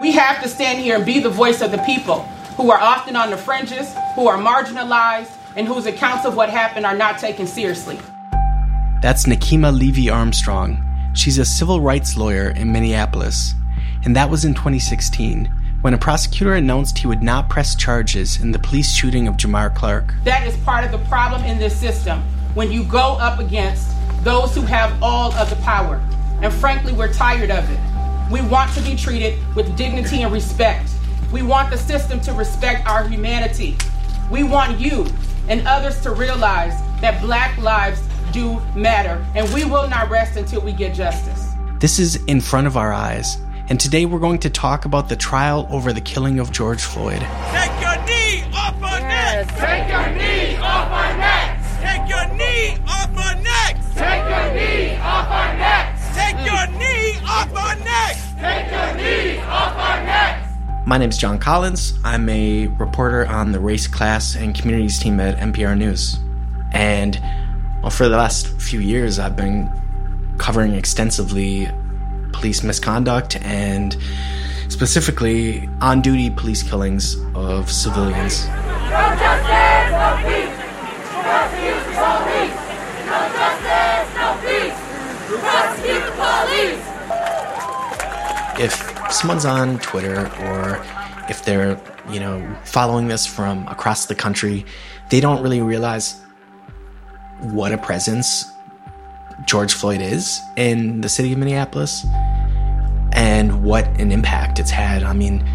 [0.00, 2.22] We have to stand here and be the voice of the people
[2.56, 6.86] who are often on the fringes, who are marginalized, and whose accounts of what happened
[6.86, 7.98] are not taken seriously.
[9.02, 10.84] That's Nekima Levy Armstrong.
[11.14, 13.54] She's a civil rights lawyer in Minneapolis.
[14.04, 18.52] And that was in 2016 when a prosecutor announced he would not press charges in
[18.52, 20.14] the police shooting of Jamar Clark.
[20.22, 22.20] That is part of the problem in this system
[22.54, 23.88] when you go up against
[24.22, 26.00] those who have all of the power.
[26.40, 27.78] And frankly, we're tired of it.
[28.30, 30.90] We want to be treated with dignity and respect.
[31.32, 33.78] We want the system to respect our humanity.
[34.30, 35.06] We want you
[35.48, 40.60] and others to realize that black lives do matter, and we will not rest until
[40.60, 41.54] we get justice.
[41.80, 43.38] This is in front of our eyes,
[43.70, 47.22] and today we're going to talk about the trial over the killing of George Floyd.
[60.88, 61.92] My name is Jon Collins.
[62.02, 66.18] I'm a reporter on the race, class, and communities team at MPR News.
[66.72, 67.20] And
[67.82, 69.70] well, for the last few years, I've been
[70.38, 71.68] covering extensively
[72.32, 73.98] police misconduct and
[74.70, 78.46] specifically on duty police killings of civilians.
[78.46, 78.54] No
[79.20, 80.56] justice, no peace.
[83.04, 84.72] No justice, no peace.
[86.16, 86.88] Police.
[88.58, 90.84] if someone's on Twitter or
[91.28, 94.64] if they're, you know, following this from across the country,
[95.10, 96.20] they don't really realize
[97.40, 98.44] what a presence
[99.46, 102.04] George Floyd is in the city of Minneapolis
[103.12, 105.02] and what an impact it's had.
[105.02, 105.48] I mean,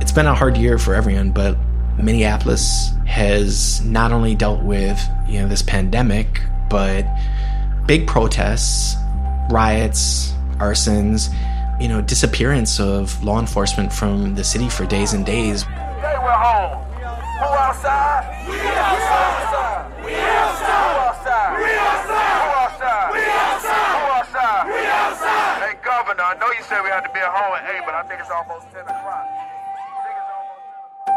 [0.00, 1.56] it's been a hard year for everyone, but
[1.96, 7.06] Minneapolis has not only dealt with, you know, this pandemic, but
[7.86, 8.96] big protests,
[9.50, 11.34] riots, arsons,
[11.80, 15.62] you know, disappearance of law enforcement from the city for days and days.
[15.62, 16.84] Today we're home.
[17.40, 18.46] Who outside?
[18.46, 19.88] We outside.
[20.04, 20.92] We outside.
[20.92, 21.56] Who outside?
[21.56, 22.36] We outside.
[22.36, 23.12] Who outside?
[23.16, 23.96] We outside.
[23.96, 24.66] Who outside?
[24.68, 25.56] We outside.
[25.64, 27.94] Hey, Governor, I know you said we had to be at home at 8, but
[27.94, 29.24] I think it's almost 10 o'clock.
[29.24, 30.60] I think it's almost
[31.06, 31.16] 10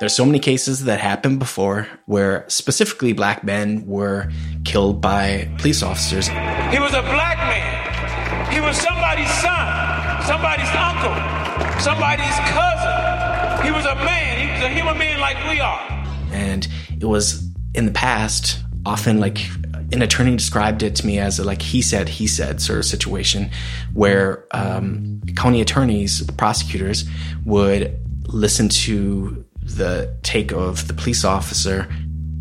[0.00, 4.30] There's so many cases that happened before where specifically black men were
[4.64, 6.28] killed by police officers.
[6.28, 7.77] He was a black man.
[8.58, 11.14] He was somebody's son, somebody's uncle,
[11.80, 13.64] somebody's cousin.
[13.64, 14.48] He was a man.
[14.48, 15.78] He was a human being like we are.
[16.32, 16.66] and
[17.00, 19.38] it was in the past often like
[19.92, 22.84] an attorney described it to me as a like he said he said sort of
[22.84, 23.48] situation
[23.94, 27.04] where um, county attorneys prosecutors
[27.44, 31.88] would listen to the take of the police officer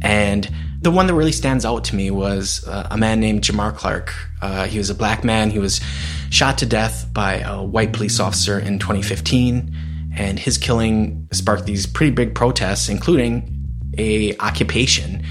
[0.01, 0.50] and
[0.81, 4.13] the one that really stands out to me was uh, a man named Jamar Clark.
[4.41, 5.49] Uh, he was a black man.
[5.49, 5.81] He was
[6.29, 9.75] shot to death by a white police officer in 2015,
[10.15, 13.53] and his killing sparked these pretty big protests, including
[13.97, 15.23] a occupation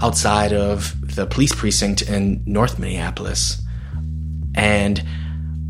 [0.00, 3.60] outside of the police precinct in North Minneapolis.
[4.54, 5.02] And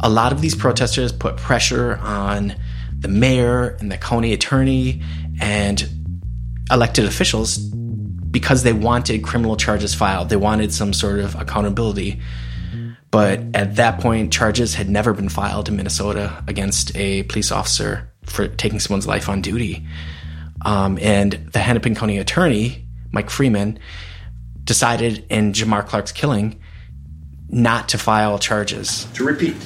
[0.00, 2.54] a lot of these protesters put pressure on
[2.98, 5.02] the mayor and the county attorney
[5.40, 5.88] and
[6.70, 7.58] elected officials
[8.30, 10.28] because they wanted criminal charges filed.
[10.28, 12.20] They wanted some sort of accountability.
[13.10, 18.12] But at that point, charges had never been filed in Minnesota against a police officer
[18.24, 19.86] for taking someone's life on duty.
[20.64, 23.78] Um, and the Hennepin County attorney, Mike Freeman,
[24.64, 26.60] decided in Jamar Clark's killing
[27.48, 29.06] not to file charges.
[29.14, 29.56] To repeat,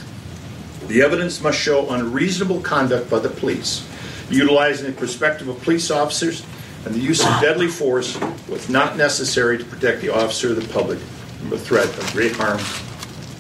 [0.87, 3.89] the evidence must show unreasonable conduct by the police,
[4.31, 6.47] utilizing the perspective of police officers,
[6.85, 10.67] and the use of deadly force was not necessary to protect the officer or the
[10.73, 12.61] public from the threat of great harm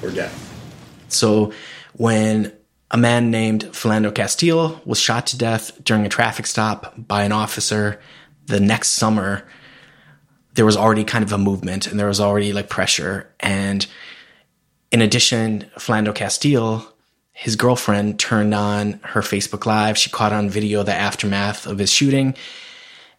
[0.02, 0.38] or death.
[1.08, 1.52] So
[1.94, 2.52] when
[2.90, 7.32] a man named Philando Castile was shot to death during a traffic stop by an
[7.32, 8.00] officer
[8.46, 9.46] the next summer,
[10.54, 13.32] there was already kind of a movement and there was already like pressure.
[13.40, 13.86] And
[14.90, 16.86] in addition, Philando Castile,
[17.32, 19.96] his girlfriend turned on her Facebook Live.
[19.96, 22.34] She caught on video the aftermath of his shooting.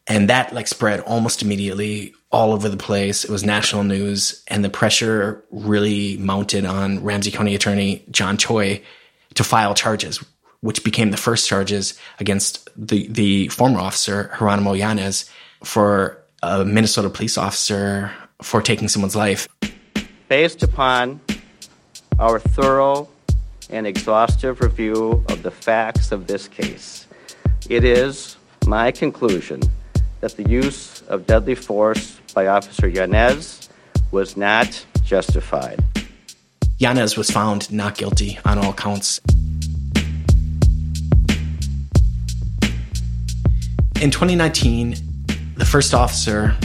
[0.07, 3.23] And that like spread almost immediately all over the place.
[3.23, 8.81] It was national news and the pressure really mounted on Ramsey County Attorney John Choi
[9.35, 10.23] to file charges,
[10.61, 15.29] which became the first charges against the, the former officer, Geronimo Yanez,
[15.63, 18.11] for a Minnesota police officer
[18.41, 19.47] for taking someone's life.
[20.27, 21.21] Based upon
[22.19, 23.07] our thorough
[23.69, 27.07] and exhaustive review of the facts of this case,
[27.69, 28.35] it is
[28.65, 29.61] my conclusion
[30.23, 33.67] that the use of deadly force by Officer Yanez
[34.09, 35.83] was not justified.
[36.77, 39.19] Yanez was found not guilty on all counts.
[43.99, 44.95] In 2019,
[45.57, 46.55] the first officer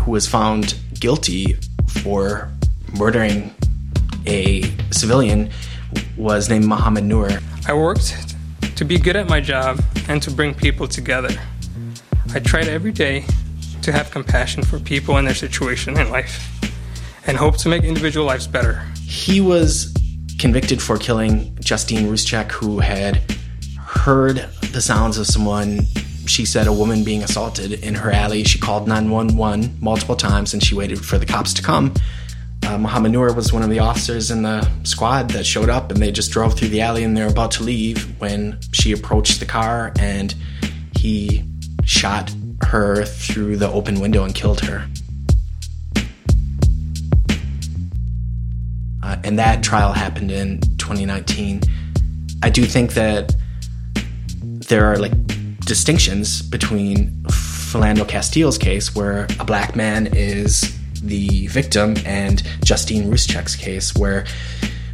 [0.00, 1.56] who was found guilty
[2.02, 2.50] for
[2.98, 3.54] murdering
[4.26, 5.48] a civilian
[6.16, 7.30] was named Mohammed Noor.
[7.68, 8.34] I worked
[8.74, 11.30] to be good at my job and to bring people together.
[12.32, 13.24] I tried every day
[13.82, 16.62] to have compassion for people and their situation in life
[17.26, 18.84] and hope to make individual lives better.
[19.02, 19.92] He was
[20.38, 23.20] convicted for killing Justine Ruszczyk, who had
[23.80, 25.86] heard the sounds of someone,
[26.26, 28.44] she said, a woman being assaulted in her alley.
[28.44, 31.92] She called 911 multiple times and she waited for the cops to come.
[32.64, 36.00] Uh, Mohammed Noor was one of the officers in the squad that showed up, and
[36.00, 39.40] they just drove through the alley and they were about to leave when she approached
[39.40, 40.36] the car and
[40.96, 41.42] he
[41.90, 42.32] shot
[42.62, 44.86] her through the open window and killed her.
[49.02, 51.62] Uh, and that trial happened in 2019.
[52.44, 53.34] I do think that
[54.68, 55.12] there are like
[55.66, 63.56] distinctions between Philando Castile's case, where a black man is the victim, and Justine Ruszczyk's
[63.56, 64.26] case, where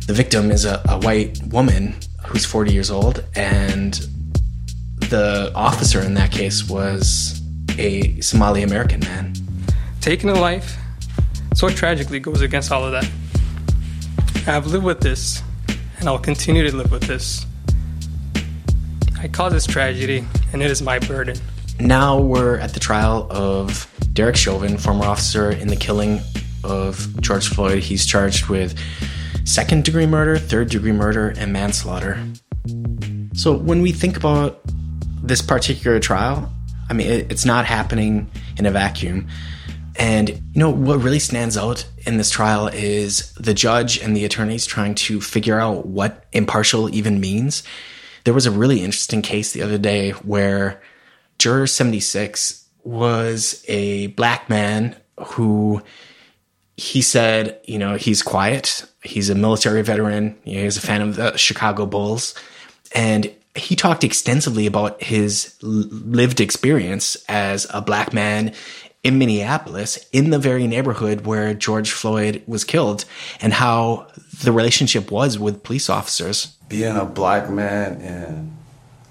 [0.06, 1.94] the victim is a, a white woman
[2.24, 4.00] who's 40 years old, and
[5.10, 7.40] the officer in that case was
[7.78, 9.34] a Somali American man.
[10.00, 10.76] Taking a life
[11.54, 13.08] so tragically goes against all of that.
[14.46, 15.42] I've lived with this,
[15.98, 17.46] and I'll continue to live with this.
[19.18, 21.36] I caused this tragedy, and it is my burden.
[21.80, 26.20] Now we're at the trial of Derek Chauvin, former officer in the killing
[26.62, 27.82] of George Floyd.
[27.82, 28.78] He's charged with
[29.44, 32.18] second degree murder, third degree murder, and manslaughter.
[33.34, 34.62] So when we think about
[35.26, 36.52] this particular trial,
[36.88, 39.28] I mean, it, it's not happening in a vacuum.
[39.98, 44.24] And, you know, what really stands out in this trial is the judge and the
[44.24, 47.62] attorneys trying to figure out what impartial even means.
[48.24, 50.82] There was a really interesting case the other day where
[51.38, 55.82] juror 76 was a black man who
[56.76, 58.84] he said, you know, he's quiet.
[59.02, 60.36] He's a military veteran.
[60.44, 62.34] You know, he's a fan of the Chicago Bulls.
[62.94, 68.52] And he talked extensively about his lived experience as a black man
[69.02, 73.04] in Minneapolis, in the very neighborhood where George Floyd was killed,
[73.40, 74.08] and how
[74.42, 76.56] the relationship was with police officers.
[76.68, 78.56] Being a black man in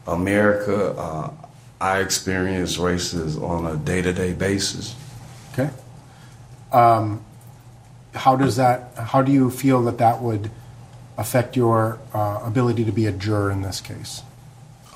[0.06, 1.32] America, uh,
[1.80, 4.96] I experience racism on a day to day basis.
[5.54, 5.70] Okay.
[6.72, 7.24] Um,
[8.14, 8.92] how does that?
[8.98, 10.52] How do you feel that that would
[11.18, 14.22] affect your uh, ability to be a juror in this case?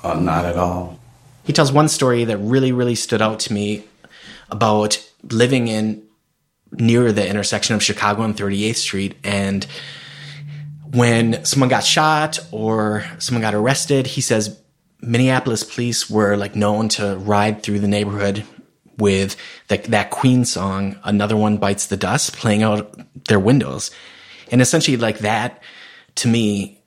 [0.02, 0.98] Uh, not at all.
[1.44, 3.84] He tells one story that really, really stood out to me
[4.50, 6.02] about living in
[6.72, 9.16] near the intersection of Chicago and 38th Street.
[9.24, 9.66] And
[10.92, 14.58] when someone got shot or someone got arrested, he says
[15.00, 18.44] Minneapolis police were like known to ride through the neighborhood
[18.98, 19.36] with
[19.68, 22.94] the, that Queen song, Another One Bites the Dust, playing out
[23.26, 23.90] their windows.
[24.50, 25.62] And essentially, like that
[26.16, 26.79] to me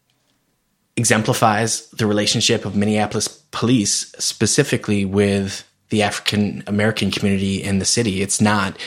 [0.96, 8.22] exemplifies the relationship of Minneapolis police specifically with the African American community in the city.
[8.22, 8.78] It's not.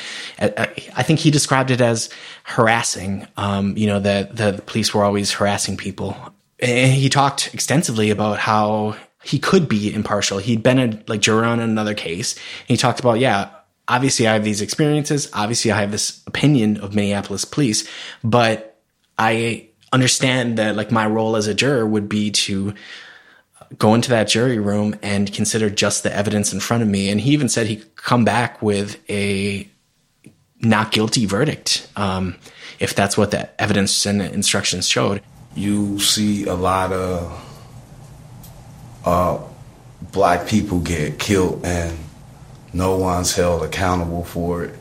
[0.40, 2.10] I think he described it as
[2.42, 3.26] harassing.
[3.36, 6.16] Um, you know, that the police were always harassing people.
[6.58, 10.38] And he talked extensively about how he could be impartial.
[10.38, 12.34] He'd been a like juror on another case.
[12.66, 13.50] He talked about, yeah,
[13.88, 15.28] obviously I have these experiences.
[15.32, 17.88] Obviously I have this opinion of Minneapolis police,
[18.24, 18.80] but
[19.18, 22.74] I understand that like my role as a juror would be to
[23.78, 27.08] go into that jury room and consider just the evidence in front of me.
[27.08, 29.66] And he even said he could come back with a
[30.60, 32.36] not guilty verdict um,
[32.78, 35.22] if that's what the evidence and instructions showed.
[35.54, 37.42] You see a lot of
[39.06, 39.38] uh,
[40.12, 41.96] black people get killed and
[42.74, 44.74] no one's held accountable for it.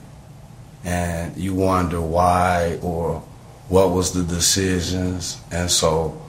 [0.84, 3.24] And you wonder why or
[3.70, 5.42] what was the decisions.
[5.52, 6.22] And so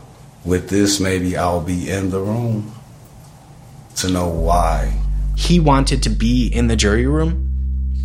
[0.44, 2.72] with this, maybe I'll be in the room
[3.96, 5.00] to know why.
[5.36, 7.42] He wanted to be in the jury room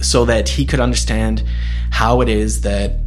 [0.01, 1.43] so that he could understand
[1.91, 2.97] how it is that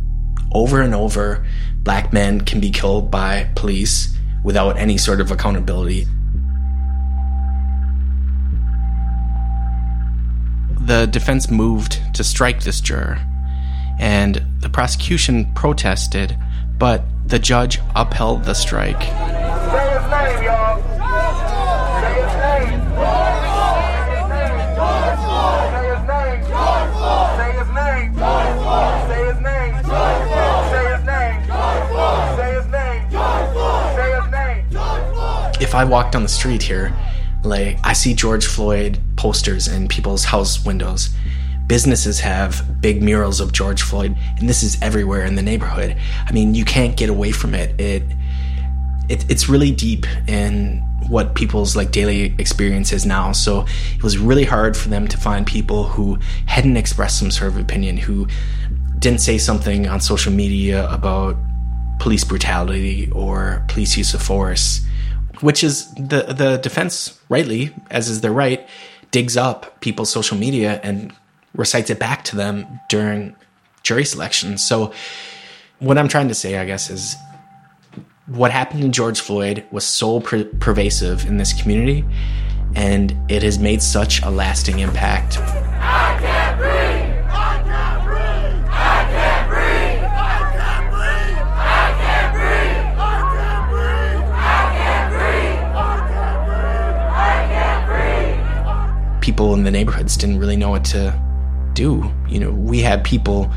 [0.52, 1.44] over and over
[1.82, 6.06] black men can be killed by police without any sort of accountability.
[10.80, 13.18] The defense moved to strike this juror,
[13.98, 16.36] and the prosecution protested,
[16.78, 19.02] but the judge upheld the strike.
[35.60, 36.94] If I walk down the street here,
[37.42, 41.10] like I see George Floyd posters in people's house windows.
[41.66, 45.97] Businesses have big murals of George Floyd, and this is everywhere in the neighborhood.
[46.26, 47.80] I mean, you can't get away from it.
[47.80, 48.02] It,
[49.09, 53.33] it it's really deep in what people's like daily experience is now.
[53.33, 57.52] So it was really hard for them to find people who hadn't expressed some sort
[57.52, 58.26] of opinion, who
[58.99, 61.37] didn't say something on social media about
[61.99, 64.85] police brutality or police use of force,
[65.40, 68.66] which is the the defense rightly, as is their right,
[69.11, 71.12] digs up people's social media and
[71.54, 73.34] recites it back to them during
[73.82, 74.58] jury selection.
[74.58, 74.92] So
[75.78, 77.16] what I'm trying to say, I guess, is
[78.26, 82.04] what happened to George Floyd was so per- pervasive in this community,
[82.75, 85.38] and it has made such a lasting impact.
[85.38, 87.14] I can't breathe.
[87.28, 88.64] I can't breathe.
[88.70, 90.02] I can't breathe.
[90.02, 92.96] I can't breathe.
[92.99, 93.23] I
[94.75, 95.75] can't breathe.
[95.76, 97.04] I can't breathe.
[97.12, 97.87] I can't
[99.06, 99.20] breathe.
[99.20, 101.12] People in the neighborhoods didn't really know what to
[101.74, 102.10] do.
[102.28, 103.50] You know, we had people,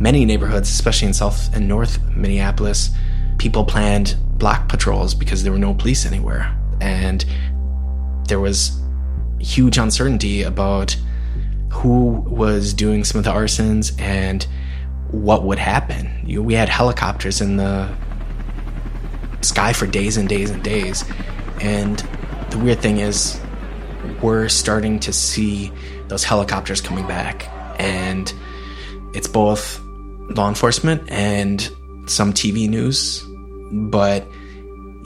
[0.00, 2.90] many neighborhoods, especially in South and North Minneapolis,
[3.38, 6.56] people planned block patrols because there were no police anywhere.
[6.80, 7.24] And
[8.28, 8.80] there was
[9.38, 10.96] huge uncertainty about
[11.70, 14.46] who was doing some of the arsons and
[15.10, 16.10] what would happen.
[16.24, 17.94] You know, we had helicopters in the
[19.42, 21.04] sky for days and days and days.
[21.60, 21.98] And
[22.50, 23.40] the weird thing is,
[24.22, 25.72] we're starting to see
[26.08, 27.48] those helicopters coming back.
[27.76, 28.32] And
[29.14, 29.80] it's both
[30.30, 31.70] law enforcement and
[32.06, 33.24] some TV news,
[33.70, 34.26] but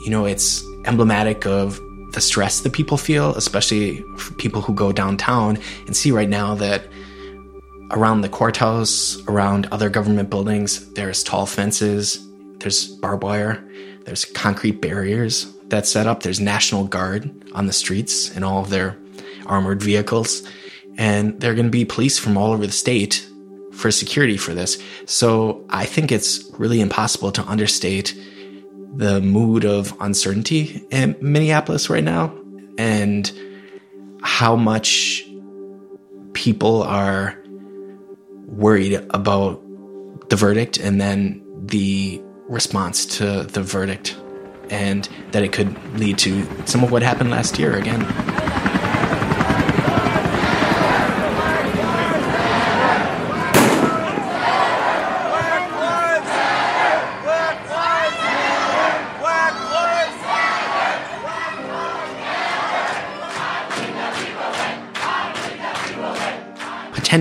[0.03, 1.79] you know, it's emblematic of
[2.13, 4.03] the stress that people feel, especially
[4.37, 6.83] people who go downtown and see right now that
[7.91, 12.25] around the courthouse, around other government buildings, there's tall fences,
[12.59, 13.63] there's barbed wire,
[14.05, 18.69] there's concrete barriers that's set up, there's National Guard on the streets in all of
[18.69, 18.97] their
[19.45, 20.43] armored vehicles,
[21.01, 23.27] and there are going to be police from all over the state
[23.73, 24.77] for security for this.
[25.07, 28.15] So I think it's really impossible to understate
[28.97, 32.37] the mood of uncertainty in Minneapolis right now
[32.77, 33.31] and
[34.21, 35.25] how much
[36.33, 37.35] people are
[38.45, 39.59] worried about
[40.29, 44.15] the verdict and then the response to the verdict
[44.69, 48.01] and that it could lead to some of what happened last year again.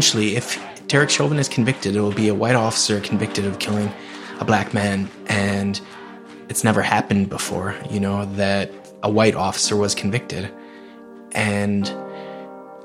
[0.00, 3.92] Potentially, if Derek Chauvin is convicted, it will be a white officer convicted of killing
[4.38, 5.10] a black man.
[5.26, 5.78] And
[6.48, 8.70] it's never happened before, you know, that
[9.02, 10.50] a white officer was convicted.
[11.32, 11.86] And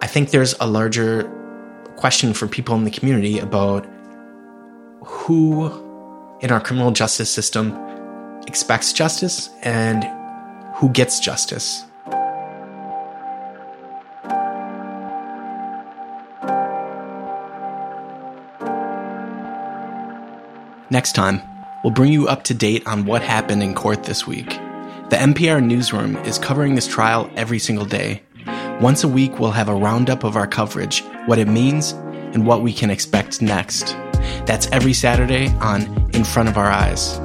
[0.01, 1.23] I think there's a larger
[1.95, 3.85] question for people in the community about
[5.05, 5.67] who
[6.41, 7.73] in our criminal justice system
[8.45, 10.03] expects justice and
[10.75, 11.85] who gets justice.
[20.95, 21.41] Next time,
[21.83, 24.47] we'll bring you up to date on what happened in court this week.
[25.09, 28.23] The MPR newsroom is covering this trial every single day.
[28.79, 31.91] Once a week, we'll have a roundup of our coverage, what it means,
[32.31, 33.87] and what we can expect next.
[34.45, 35.81] That's every Saturday on
[36.13, 37.17] In Front of Our Eyes.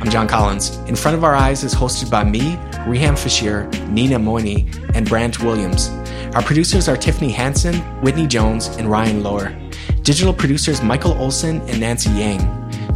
[0.00, 0.76] I'm Jon Collins.
[0.86, 2.54] In Front of Our Eyes is hosted by me,
[2.86, 5.90] Riham Feshir, Nina Moini, and Brandt Williams.
[6.34, 9.56] Our producers are Tiffany Hansen, Whitney Jones, and Ryan Lohr.
[10.02, 12.40] Digital producers Michael Olson and Nancy Yang.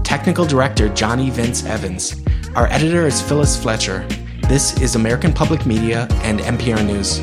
[0.02, 2.21] Technical director Johnny Vince Evans.
[2.57, 4.04] Our editor is Phyllis Fletcher.
[4.49, 7.21] This is American Public Media and MPR News.